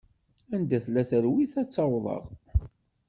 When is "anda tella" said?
0.55-1.03